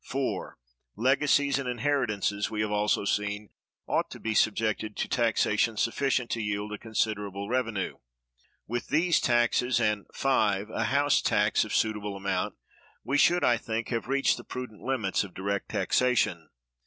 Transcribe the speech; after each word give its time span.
(4) 0.03 0.57
Legacies 0.95 1.59
and 1.59 1.69
inheritances, 1.69 2.49
we 2.49 2.61
have 2.61 2.71
also 2.71 3.05
seen, 3.05 3.51
ought 3.85 4.09
to 4.09 4.19
be 4.19 4.33
subjected 4.33 4.97
to 4.97 5.07
taxation 5.07 5.77
sufficient 5.77 6.31
to 6.31 6.41
yield 6.41 6.73
a 6.73 6.79
considerable 6.79 7.47
revenue. 7.49 7.97
With 8.65 8.87
these 8.87 9.19
taxes, 9.21 9.79
and 9.79 10.07
(5) 10.11 10.71
a 10.71 10.85
house 10.85 11.21
tax 11.21 11.63
of 11.63 11.75
suitable 11.75 12.15
amount, 12.17 12.55
we 13.03 13.19
should, 13.19 13.43
I 13.43 13.57
think, 13.57 13.89
have 13.89 14.07
reached 14.07 14.37
the 14.37 14.43
prudent 14.43 14.81
limits 14.81 15.23
of 15.23 15.35
direct 15.35 15.69
taxation. 15.69 16.49